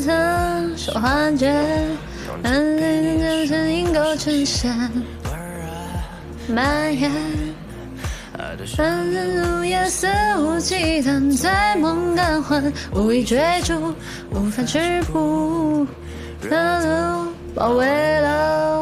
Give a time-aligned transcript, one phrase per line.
[0.00, 1.48] 曾是幻觉，
[2.42, 4.72] 安静的声音构成线，
[6.48, 7.10] 蔓延。
[8.76, 10.06] 反正夜肆
[10.38, 11.50] 无忌惮，醉
[11.80, 13.94] 梦感魂，无意追逐，
[14.30, 15.86] 无法止步。
[16.48, 16.80] 的
[17.24, 17.86] 路包围
[18.20, 18.77] 了，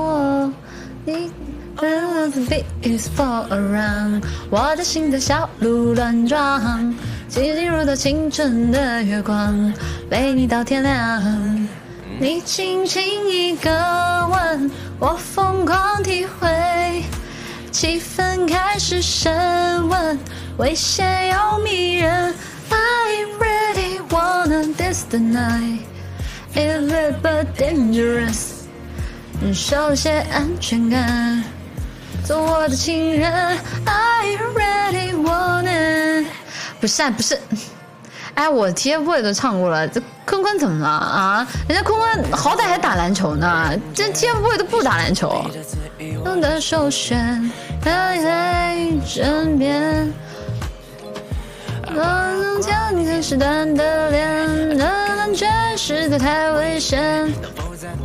[2.26, 6.92] The beat is fall around，我的心在小鹿乱撞，
[7.30, 9.72] 寂静如同清晨的月光，
[10.10, 11.68] 陪你到天亮。
[12.18, 13.70] 你轻轻一个
[14.28, 14.68] 吻，
[14.98, 17.04] 我疯狂体会，
[17.70, 20.18] 气氛开始升温，
[20.58, 22.34] 危险又迷人。
[22.70, 25.82] I really wanna dance the night,
[26.56, 28.64] a little bit dangerous，
[29.54, 31.55] 少些安全感。
[32.26, 33.30] 做我的情人
[33.84, 36.26] ，I really want it。
[36.80, 37.38] 不是啊，不是，
[38.34, 41.46] 哎，我 TFBOYS 都唱过了，这坤坤怎么了啊？
[41.68, 45.40] 人家坤坤好歹还打篮球呢，这 TFBOYS 都不打篮球。
[46.24, 47.48] 我的首选，
[47.84, 50.12] 在你身边。
[51.88, 57.32] 我能将你最时短的脸，那感觉实在太危险。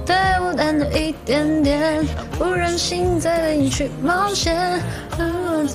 [0.05, 0.15] 对
[0.51, 2.05] 我单独一点点，
[2.37, 4.81] 不忍心再带你去冒险。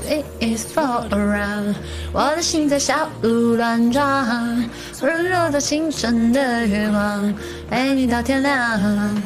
[0.07, 1.77] It is fall around，
[2.13, 4.69] 我的心在小鹿乱撞，
[5.01, 7.35] 温柔到清晨的月光，
[7.71, 9.23] 陪你到天亮。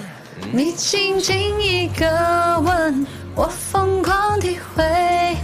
[0.52, 2.06] 你轻轻一个
[2.60, 3.04] 吻，
[3.34, 5.36] 我疯狂体会，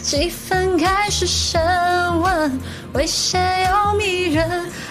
[0.00, 1.60] 气氛开始升
[2.22, 2.60] 温，
[2.92, 4.48] 危险又迷人。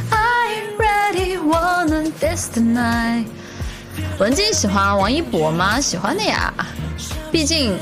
[0.10, 3.24] I really wanna this tonight。
[4.20, 5.80] 文静喜欢王一博吗？
[5.80, 6.54] 喜欢的呀，
[7.32, 7.78] 毕竟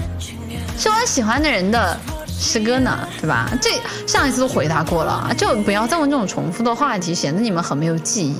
[0.78, 3.50] 是我喜欢的人的诗歌呢，对吧？
[3.60, 3.72] 这
[4.06, 8.36] 上一次都回答过了，就不要再问这种重复的话题，显得你们很没有记忆。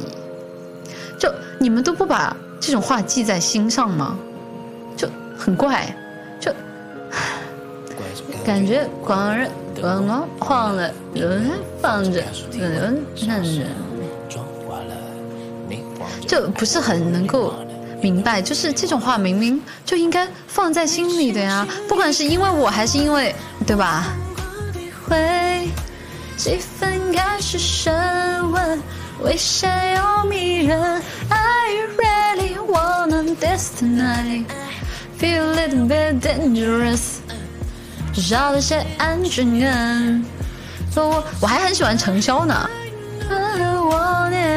[1.18, 4.16] 就你们都不把这种话记在心上吗？
[4.96, 5.92] 就很怪，
[6.40, 6.54] 就
[8.46, 9.50] 感觉光人
[9.82, 11.50] 光光晃了，人
[11.82, 13.64] 放着，人看着，
[16.28, 17.56] 就不是很能够。
[18.02, 23.36] 明白，就是这种话明明就应该放在心里的呀，不管是因为我还是因为，
[23.66, 24.06] 对吧？
[25.08, 25.70] 会，
[26.38, 27.94] 气氛开始升
[28.52, 28.82] 温，
[29.24, 31.02] 危险又迷人。
[31.30, 34.46] I really wanna dance tonight,
[35.20, 37.20] feel a little bit dangerous，
[38.14, 40.26] 少了些安全感。
[40.96, 42.70] 我我还很喜欢程潇呢。
[43.30, 44.57] I want it。